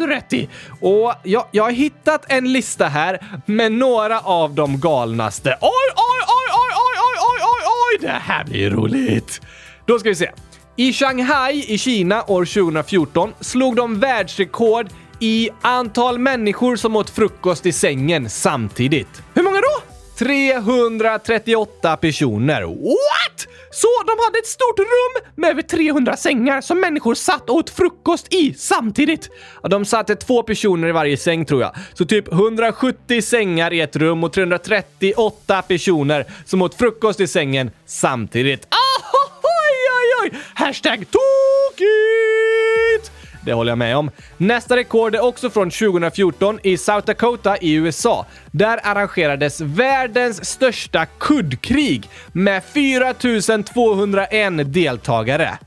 [0.00, 0.48] har du rätt i!
[0.80, 5.58] Och jag, jag har hittat en lista här med några av de galnaste.
[5.60, 7.98] Oj, oj, oj, oj, oj, oj, oj, oj, oj!
[8.00, 9.40] Det här blir roligt!
[9.86, 10.30] Då ska vi se.
[10.76, 14.88] I Shanghai i Kina år 2014 slog de världsrekord
[15.20, 19.22] i antal människor som åt frukost i sängen samtidigt.
[19.34, 19.82] Hur många då?
[20.18, 22.62] 338 personer.
[22.62, 23.46] What?
[23.82, 27.70] Så de hade ett stort rum med över 300 sängar som människor satt och åt
[27.70, 29.30] frukost i samtidigt?
[29.62, 31.74] Ja, de satte två personer i varje säng tror jag.
[31.94, 37.70] Så typ 170 sängar i ett rum och 338 personer som åt frukost i sängen
[37.86, 38.66] samtidigt.
[38.70, 39.06] Ah,
[39.42, 40.30] oj, oj, oj!
[40.54, 43.15] Hashtag tokigt!
[43.46, 44.10] Det håller jag med om.
[44.36, 48.26] Nästa rekord är också från 2014 i South Dakota i USA.
[48.50, 55.58] Där arrangerades världens största kuddkrig med 4201 deltagare.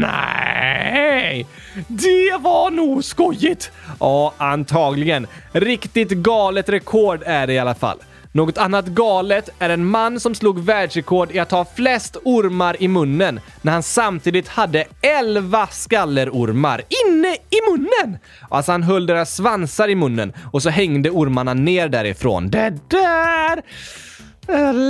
[0.00, 1.46] Nej,
[1.88, 3.70] det var nog skojigt.
[4.00, 5.26] Ja, antagligen.
[5.52, 7.98] Riktigt galet rekord är det i alla fall.
[8.36, 12.88] Något annat galet är en man som slog världsrekord i att ha flest ormar i
[12.88, 18.18] munnen när han samtidigt hade 11 skallerormar inne i munnen!
[18.50, 22.50] Alltså han höll deras svansar i munnen och så hängde ormarna ner därifrån.
[22.50, 23.62] Det där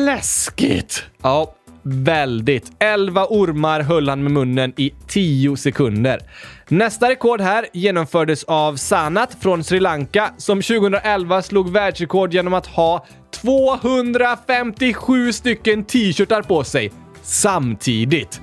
[0.04, 1.02] läskigt.
[1.22, 2.72] Ja, väldigt.
[2.78, 6.20] 11 ormar höll han med munnen i 10 sekunder.
[6.68, 12.66] Nästa rekord här genomfördes av Sanat från Sri Lanka som 2011 slog världsrekord genom att
[12.66, 13.06] ha
[13.42, 16.92] 257 stycken t-shirtar på sig
[17.22, 18.40] samtidigt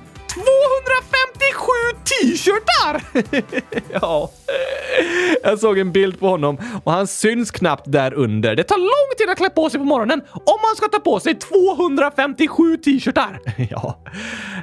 [1.52, 3.02] sju t-shirtar!
[3.92, 4.30] ja.
[5.42, 8.56] Jag såg en bild på honom och han syns knappt där under.
[8.56, 11.20] Det tar lång tid att klä på sig på morgonen om man ska ta på
[11.20, 13.40] sig 257 t-shirtar.
[13.70, 13.98] ja,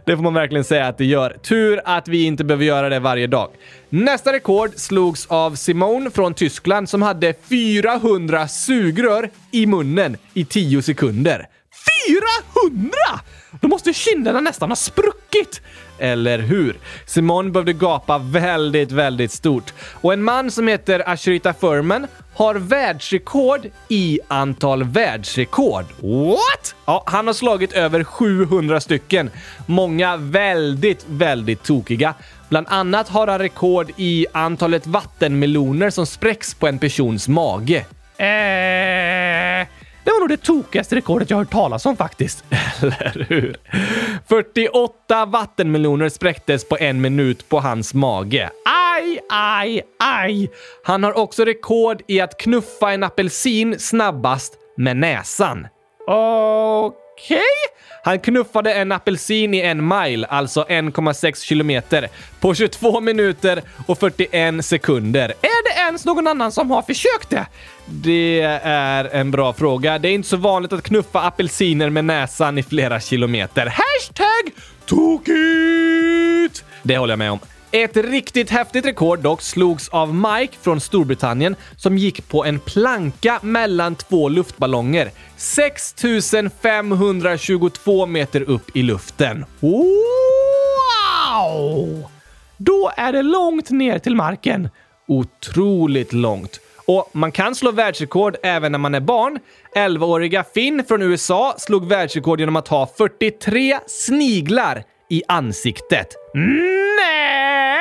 [0.05, 1.37] det får man verkligen säga att det gör.
[1.43, 3.49] Tur att vi inte behöver göra det varje dag.
[3.89, 10.81] Nästa rekord slogs av Simone från Tyskland som hade 400 sugrör i munnen i 10
[10.81, 11.47] sekunder.
[12.07, 12.91] 400!
[13.61, 15.61] Då måste kinderna nästan ha spruckit.
[15.99, 16.75] Eller hur?
[17.05, 19.73] Simon behövde gapa väldigt, väldigt stort.
[19.93, 25.85] Och en man som heter Ashrita Furman har världsrekord i antal världsrekord.
[26.01, 26.75] What?
[26.85, 29.29] Ja, han har slagit över 700 stycken.
[29.65, 32.13] Många väldigt, väldigt tokiga.
[32.49, 37.85] Bland annat har han rekord i antalet vattenmeloner som spräcks på en persons mage.
[38.17, 39.67] Eh...
[40.03, 42.43] Det var nog det tokigaste rekordet jag hört talas om faktiskt.
[42.81, 43.55] Eller hur?
[44.29, 48.49] 48 vattenmeloner spräcktes på en minut på hans mage.
[48.65, 50.51] Aj, aj, aj!
[50.83, 55.67] Han har också rekord i att knuffa en apelsin snabbast med näsan.
[56.07, 57.37] Okej?
[57.37, 57.78] Okay.
[58.09, 62.07] Han knuffade en apelsin i en mile, alltså 1,6 kilometer,
[62.39, 65.25] på 22 minuter och 41 sekunder.
[65.41, 67.45] Är det ens någon annan som har försökt det?
[67.85, 69.99] Det är en bra fråga.
[69.99, 73.65] Det är inte så vanligt att knuffa apelsiner med näsan i flera kilometer.
[73.65, 74.53] Hashtag
[74.85, 76.63] tokigt!
[76.83, 77.39] Det håller jag med om.
[77.71, 83.39] Ett riktigt häftigt rekord dock slogs av Mike från Storbritannien som gick på en planka
[83.41, 85.11] mellan två luftballonger.
[85.39, 89.45] 6522 meter upp i luften.
[89.59, 89.83] Wow!
[92.57, 94.69] Då är det långt ner till marken.
[95.07, 96.59] Otroligt långt.
[96.85, 99.39] Och man kan slå världsrekord även när man är barn.
[99.75, 106.07] 11-åriga Finn från USA slog världsrekord genom att ha 43 sniglar i ansiktet.
[106.33, 107.79] Nej,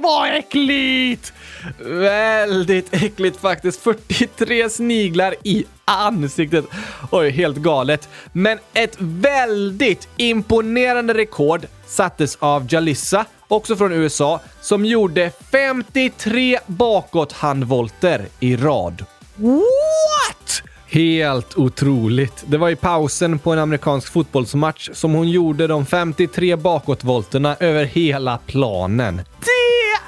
[0.00, 1.32] vad äckligt!
[1.78, 3.80] Väldigt äckligt faktiskt.
[3.82, 6.64] 43 sniglar i ansiktet.
[7.10, 8.08] Oj, helt galet.
[8.32, 18.26] Men ett väldigt imponerande rekord sattes av Jalissa, också från USA, som gjorde 53 bakåthandvolter
[18.40, 19.04] i rad.
[19.36, 20.62] What?
[20.90, 22.44] Helt otroligt.
[22.46, 27.84] Det var i pausen på en amerikansk fotbollsmatch som hon gjorde de 53 bakåtvolterna över
[27.84, 29.16] hela planen.
[29.16, 29.57] Det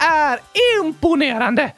[0.00, 0.38] är
[0.82, 1.72] imponerande!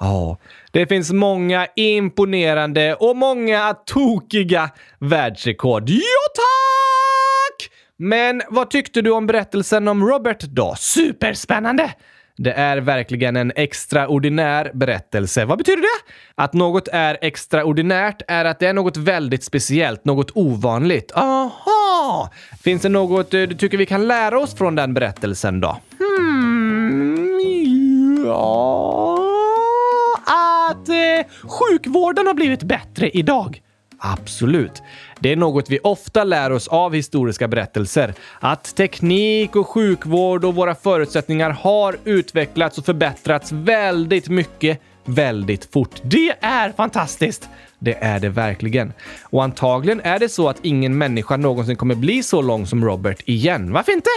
[0.00, 0.38] Ja,
[0.70, 5.90] det finns många imponerande och många tokiga världsrekord.
[5.90, 7.70] Ja, tack!
[7.96, 10.74] Men vad tyckte du om berättelsen om Robert då?
[10.78, 11.94] Superspännande!
[12.36, 15.44] Det är verkligen en extraordinär berättelse.
[15.44, 16.12] Vad betyder det?
[16.34, 21.12] Att något är extraordinärt är att det är något väldigt speciellt, något ovanligt.
[21.14, 22.30] Aha!
[22.62, 25.80] Finns det något eh, du tycker vi kan lära oss från den berättelsen då?
[25.98, 27.27] Hmm,
[28.28, 29.18] ja...
[30.70, 33.62] Att eh, sjukvården har blivit bättre idag.
[33.98, 34.82] Absolut.
[35.20, 38.14] Det är något vi ofta lär oss av historiska berättelser.
[38.40, 46.00] Att teknik och sjukvård och våra förutsättningar har utvecklats och förbättrats väldigt mycket, väldigt fort.
[46.02, 47.48] Det är fantastiskt!
[47.78, 48.92] Det är det verkligen.
[49.22, 53.22] Och antagligen är det så att ingen människa någonsin kommer bli så lång som Robert
[53.24, 53.72] igen.
[53.72, 54.10] Varför inte?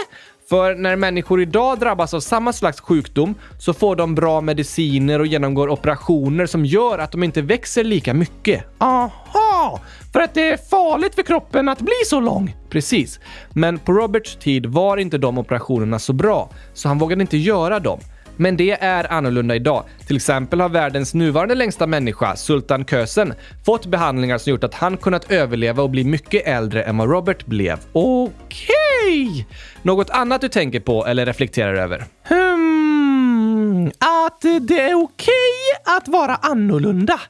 [0.48, 5.26] För när människor idag drabbas av samma slags sjukdom så får de bra mediciner och
[5.26, 8.64] genomgår operationer som gör att de inte växer lika mycket.
[8.78, 9.80] Aha!
[10.12, 12.56] För att det är farligt för kroppen att bli så lång?
[12.70, 13.20] Precis.
[13.52, 17.80] Men på Roberts tid var inte de operationerna så bra, så han vågade inte göra
[17.80, 18.00] dem.
[18.36, 19.84] Men det är annorlunda idag.
[20.06, 24.96] Till exempel har världens nuvarande längsta människa, Sultan Kösen, fått behandlingar som gjort att han
[24.96, 27.78] kunnat överleva och bli mycket äldre än vad Robert blev.
[27.92, 29.46] Okej!
[29.82, 32.04] Något annat du tänker på eller reflekterar över?
[32.28, 37.20] Hmm, att det är okej att vara annorlunda.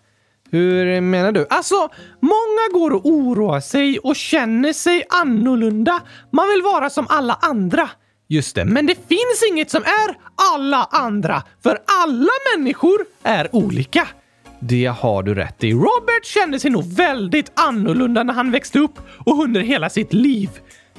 [0.51, 1.47] Hur menar du?
[1.51, 1.89] Alltså,
[2.21, 6.01] många går och oroar sig och känner sig annorlunda.
[6.31, 7.91] Man vill vara som alla andra.
[8.33, 10.17] Just det, men det finns inget som är
[10.55, 14.09] alla andra, för alla människor är olika.
[14.61, 15.73] Det har du rätt i.
[15.73, 20.51] Robert kände sig nog väldigt annorlunda när han växte upp och under hela sitt liv.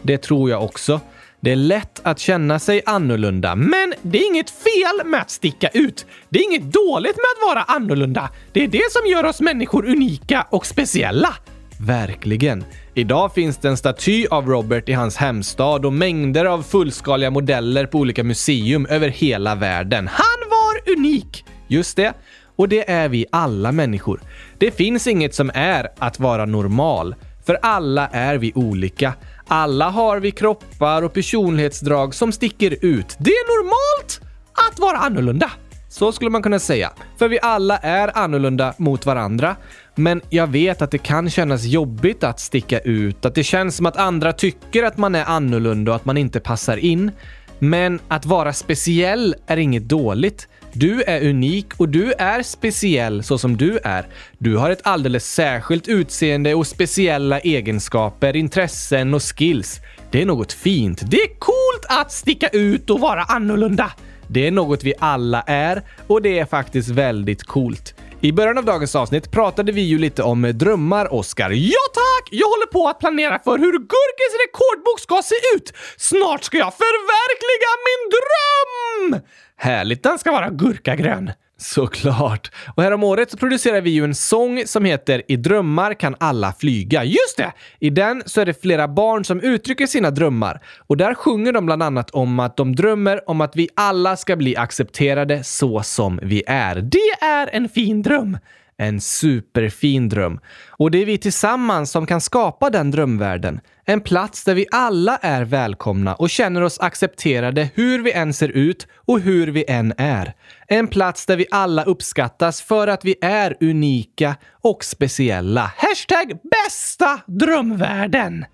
[0.01, 0.99] Det tror jag också.
[1.39, 5.69] Det är lätt att känna sig annorlunda, men det är inget fel med att sticka
[5.69, 6.05] ut.
[6.29, 8.29] Det är inget dåligt med att vara annorlunda.
[8.51, 11.35] Det är det som gör oss människor unika och speciella.
[11.79, 12.63] Verkligen.
[12.93, 17.85] Idag finns det en staty av Robert i hans hemstad och mängder av fullskaliga modeller
[17.85, 20.07] på olika museum över hela världen.
[20.07, 21.45] Han var unik!
[21.67, 22.13] Just det.
[22.55, 24.21] Och det är vi alla människor.
[24.57, 27.15] Det finns inget som är att vara normal.
[27.45, 29.13] För alla är vi olika.
[29.47, 33.15] Alla har vi kroppar och personlighetsdrag som sticker ut.
[33.19, 34.21] Det är normalt
[34.69, 35.51] att vara annorlunda.
[35.89, 36.91] Så skulle man kunna säga.
[37.19, 39.55] För vi alla är annorlunda mot varandra.
[39.95, 43.85] Men jag vet att det kan kännas jobbigt att sticka ut, att det känns som
[43.85, 47.11] att andra tycker att man är annorlunda och att man inte passar in.
[47.59, 50.47] Men att vara speciell är inget dåligt.
[50.73, 54.05] Du är unik och du är speciell så som du är.
[54.37, 59.79] Du har ett alldeles särskilt utseende och speciella egenskaper, intressen och skills.
[60.11, 61.01] Det är något fint.
[61.11, 63.91] Det är coolt att sticka ut och vara annorlunda.
[64.27, 67.95] Det är något vi alla är och det är faktiskt väldigt coolt.
[68.23, 71.49] I början av dagens avsnitt pratade vi ju lite om drömmar, Oscar.
[71.49, 72.29] Ja tack!
[72.31, 75.73] Jag håller på att planera för hur Gurkis rekordbok ska se ut.
[75.97, 79.21] Snart ska jag förverkliga min dröm!
[79.57, 81.31] Härligt, den ska vara gurkagrön.
[81.63, 82.51] Såklart.
[82.75, 87.03] Och häromåret så producerade vi ju en sång som heter “I drömmar kan alla flyga”.
[87.03, 87.51] Just det!
[87.79, 90.61] I den så är det flera barn som uttrycker sina drömmar.
[90.87, 94.35] Och där sjunger de bland annat om att de drömmer om att vi alla ska
[94.35, 96.75] bli accepterade så som vi är.
[96.75, 98.37] Det är en fin dröm!
[98.83, 100.39] En superfin dröm.
[100.69, 103.59] Och det är vi tillsammans som kan skapa den drömvärlden.
[103.85, 108.49] En plats där vi alla är välkomna och känner oss accepterade hur vi än ser
[108.49, 110.33] ut och hur vi än är.
[110.67, 115.71] En plats där vi alla uppskattas för att vi är unika och speciella.
[115.77, 118.45] Hashtag bästa drömvärlden!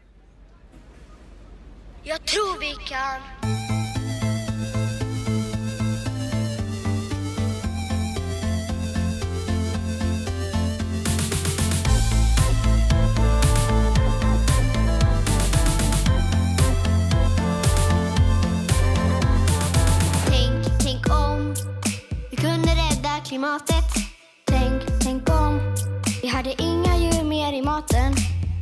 [2.03, 3.78] Jag tror vi kan.
[23.29, 23.85] Klimatet.
[24.45, 25.75] Tänk, tänk om
[26.21, 28.13] vi hade inga djur mer i maten.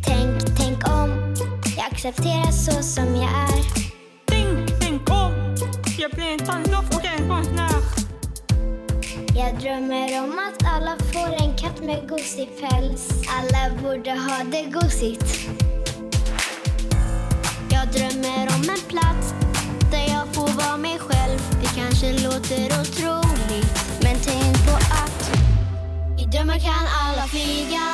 [0.05, 1.35] Tänk, tänk om
[1.77, 3.63] jag accepteras så som jag är.
[4.25, 5.55] Tänk, tänk om
[5.97, 7.81] jag blir en tandlopp och en konstnär.
[9.35, 13.09] Jag drömmer om att alla får en katt med gosig päls.
[13.29, 15.49] Alla borde ha det gosigt.
[17.69, 19.33] Jag drömmer om en plats
[19.91, 21.39] där jag får vara mig själv.
[21.61, 23.86] Det kanske låter otroligt,
[24.67, 25.31] på att
[26.19, 27.85] i drömmar kan alla flyga.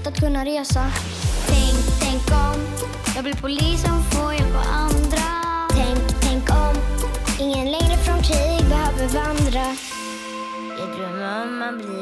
[0.00, 0.90] Sätt att kunna resa.
[1.46, 2.60] Tänk, tänk om.
[3.14, 5.26] Jag blir polis som får hjälpa andra.
[5.70, 6.74] Tänk, tänk om.
[7.38, 9.66] Ingen längre från krig behöver vandra.
[10.78, 12.00] Jag drömmer om att bli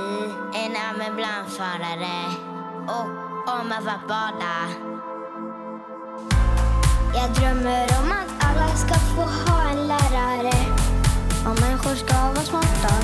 [0.62, 2.18] en ambulansförare
[2.86, 3.08] och
[3.54, 4.56] om att få bada.
[7.14, 10.56] Jag drömmer om att alla ska få ha en lärare.
[11.46, 12.94] Och människor ska vara smarta.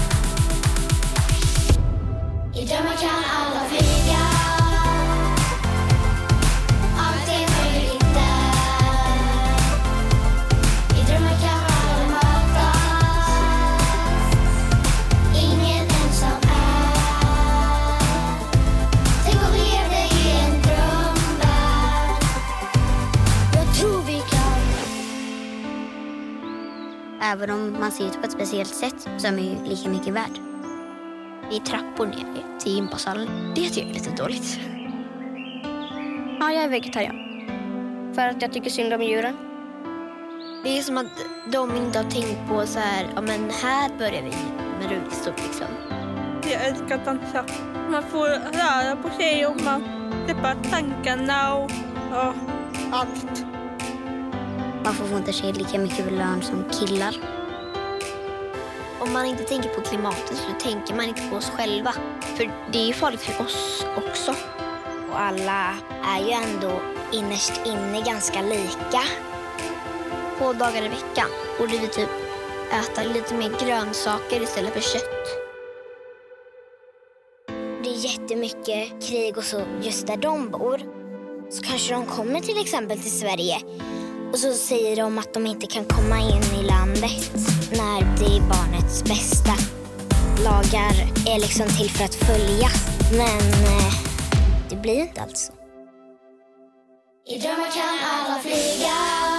[2.55, 3.94] I drömmar kan alla flyga.
[27.85, 30.39] Man ser ut på ett speciellt sätt så är lika mycket värd.
[31.51, 33.53] Det är trappor ner till gympasalen.
[33.55, 34.59] Det tycker jag är lite dåligt.
[36.41, 37.17] Ja, jag är vegetarian.
[38.15, 39.37] För att jag tycker synd om djuren.
[40.65, 44.23] Det är som att de inte har tänkt på så här, ja men här börjar
[44.23, 44.33] vi
[44.81, 45.67] med rullstol liksom.
[46.43, 47.45] Jag älskar att dansa.
[47.91, 49.85] Man får röra på sig och man
[50.25, 51.71] släpper tankarna och
[52.11, 52.35] ja,
[52.93, 53.45] allt.
[54.85, 57.44] Man får inte sig lika mycket lön som killar.
[59.07, 61.93] Om man inte tänker på klimatet så tänker man inte på oss själva.
[62.21, 64.35] För det är ju farligt för oss också.
[65.11, 65.75] Och alla
[66.05, 66.81] är ju ändå
[67.13, 69.03] innerst inne ganska lika.
[70.39, 71.29] Två dagar i veckan
[71.59, 72.09] borde vi typ
[72.73, 75.27] äta lite mer grönsaker istället för kött.
[77.83, 80.81] Det är jättemycket krig och så just där de bor.
[81.51, 83.57] Så kanske de kommer till exempel till Sverige
[84.35, 87.33] och så säger de att de inte kan komma in i landet
[87.73, 89.53] när det är barnets bästa.
[90.45, 90.95] Lagar
[91.35, 93.95] är liksom till för att följas, men eh,
[94.71, 95.53] det blir inte alls så.
[97.35, 99.34] I drömmar kan alla flyga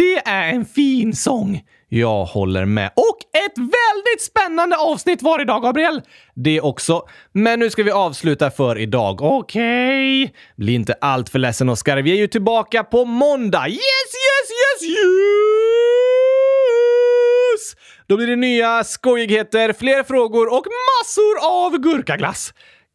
[0.00, 1.62] Det är en fin sång!
[1.88, 2.90] Jag håller med.
[2.96, 6.02] Och ett väldigt spännande avsnitt var idag, Gabriel!
[6.34, 7.02] Det också.
[7.32, 9.22] Men nu ska vi avsluta för idag.
[9.22, 10.34] Okej?
[10.56, 11.96] Bli inte allt för ledsen, Oskar.
[11.96, 13.68] Vi är ju tillbaka på måndag.
[13.68, 15.00] Yes, yes, yes, yes!
[18.06, 22.52] Då blir det nya skojigheter, fler frågor och massor av gurkaglass.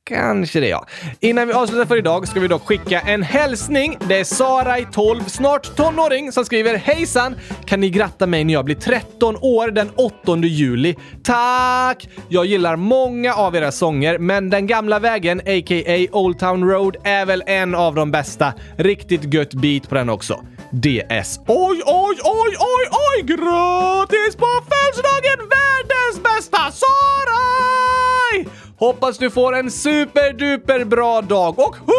[0.10, 0.86] Kanske det, ja.
[1.20, 3.98] Innan vi avslutar för idag ska vi dock skicka en hälsning.
[4.08, 7.36] Det är Sara i 12, snart tonåring, som skriver Hejsan!
[7.66, 10.96] Kan ni gratta mig när jag blir 13 år den 8 juli?
[11.24, 12.10] Tack!
[12.30, 16.08] Jag gillar många av era sånger, men Den gamla vägen, a.k.a.
[16.12, 18.54] Old Town Road, är väl en av de bästa.
[18.78, 20.46] Riktigt gött beat på den också.
[20.72, 21.40] DS.
[21.48, 23.22] Oj, oj, oj, oj, oj!
[23.24, 27.85] Grattis på födelsedagen, världens bästa Sara!
[28.78, 31.92] Hoppas du får en superduper bra dag och 100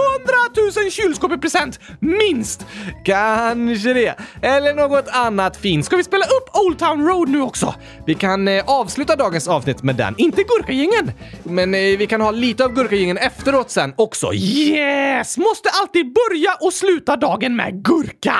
[0.82, 2.66] 000 kylskåp i present, minst!
[3.04, 4.14] Kanske det.
[4.42, 5.84] Eller något annat fint.
[5.84, 7.74] Ska vi spela upp Old Town Road nu också?
[8.06, 10.14] Vi kan eh, avsluta dagens avsnitt med den.
[10.18, 11.12] Inte Gurkagängen,
[11.42, 14.34] men eh, vi kan ha lite av Gurkagängen efteråt sen också.
[14.34, 15.38] Yes!
[15.38, 18.36] Måste alltid börja och sluta dagen med gurka!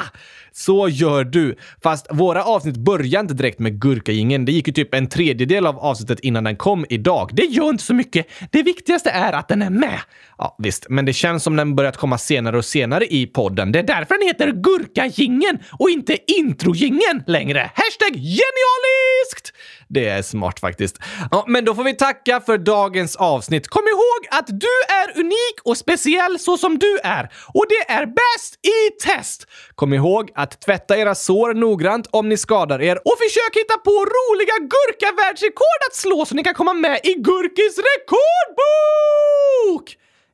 [0.59, 1.57] Så gör du.
[1.83, 4.45] Fast våra avsnitt börjar inte direkt med gurkagingen.
[4.45, 7.31] Det gick ju typ en tredjedel av avsnittet innan den kom idag.
[7.33, 8.27] Det gör inte så mycket.
[8.51, 9.99] Det viktigaste är att den är med.
[10.39, 13.73] Ja, visst, men det känns som den börjat komma senare och senare i podden.
[13.73, 17.71] Det är därför den heter Gurkagingen och inte Introgingen längre.
[17.75, 19.53] Hashtag genialiskt!
[19.89, 20.99] Det är smart faktiskt.
[21.31, 23.69] Ja, men då får vi tacka för dagens avsnitt.
[23.69, 27.33] Kom ihåg att du är unik och speciell så som du är.
[27.55, 29.47] Och det är bäst i test!
[29.75, 33.91] Kom ihåg att tvätta era sår noggrant om ni skadar er och försök hitta på
[33.91, 38.27] roliga gurkavärldsrekord att slå så ni kan komma med i Gurkis rekordbok!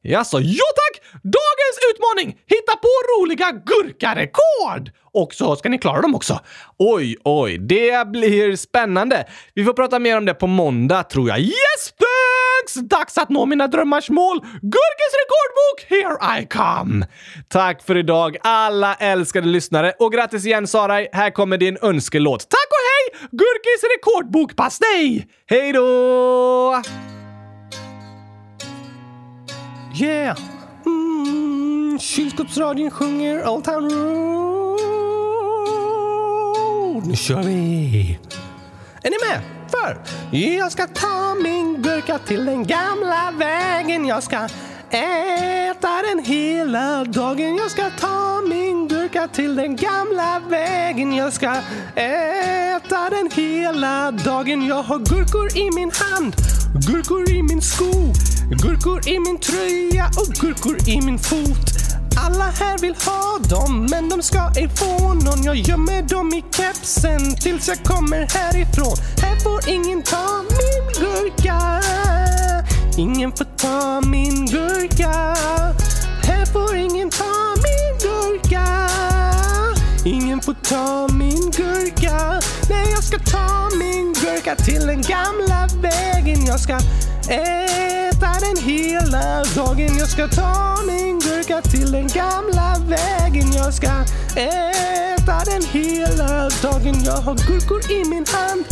[0.02, 1.02] Jaså, ja tack!
[1.22, 2.28] Dagens utmaning!
[2.46, 4.90] Hitta på roliga gurkarekord!
[5.14, 6.40] Och så ska ni klara dem också.
[6.78, 9.24] Oj, oj, det blir spännande.
[9.54, 11.38] Vi får prata mer om det på måndag tror jag.
[11.38, 12.42] Yes, thanks!
[12.62, 12.88] dags!
[12.88, 14.40] Dags att nå mina drömmars mål!
[14.62, 17.06] Gurkis rekordbok, here I come!
[17.48, 19.92] Tack för idag, alla älskade lyssnare.
[19.98, 22.40] Och grattis igen Sarai, här kommer din önskelåt.
[22.40, 23.28] Tack och hej!
[23.30, 25.26] Gurkis rekordbok pastej!
[25.46, 26.82] Hej då!
[30.00, 30.38] Yeah!
[30.86, 34.71] Mm, kylskåpsradion sjunger Old Town Road.
[37.00, 38.18] Nu kör vi!
[39.02, 39.40] Är ni med?
[39.70, 39.98] För
[40.36, 44.06] jag ska ta min gurka till den gamla vägen.
[44.06, 44.36] Jag ska
[44.90, 47.56] äta den hela dagen.
[47.56, 51.14] Jag ska ta min gurka till den gamla vägen.
[51.14, 51.54] Jag ska
[51.94, 54.66] äta den hela dagen.
[54.66, 56.34] Jag har gurkor i min hand,
[56.88, 57.92] gurkor i min sko,
[58.62, 61.81] gurkor i min tröja och gurkor i min fot.
[62.16, 65.42] Alla här vill ha dem, men de ska ej få någon.
[65.42, 68.96] Jag gömmer dem i kepsen tills jag kommer härifrån.
[69.22, 71.80] Här får ingen ta min gurka.
[72.96, 75.34] Ingen får ta min gurka.
[76.22, 78.88] Här får ingen ta min gurka.
[80.04, 82.40] Ingen får ta min gurka.
[82.70, 86.46] Nej, jag ska ta min gurka till den gamla vägen.
[86.46, 86.78] Jag ska
[87.28, 89.98] äta den hela dagen.
[89.98, 93.52] Jag ska ta min gurka till den gamla vägen.
[93.52, 93.90] Jag ska
[94.36, 97.04] äta den hela dagen.
[97.04, 98.64] Jag har gurkor i min hand,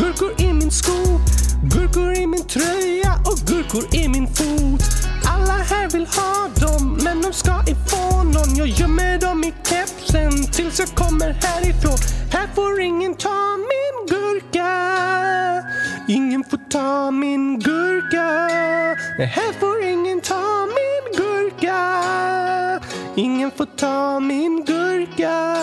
[0.00, 1.20] gurkor i min sko,
[1.62, 4.82] gurkor i min tröja och gurkor i min fot.
[5.24, 8.56] Alla här vill ha dem, men de ska ej få någon.
[8.56, 11.98] Jag gömmer dem i kepsen tills jag kommer härifrån.
[12.32, 15.41] Här får ingen ta min gurka.
[16.12, 18.48] Ingen får ta min gurka.
[19.18, 21.78] Nej, här får ingen ta min gurka.
[23.16, 25.56] Ingen får ta min gurka.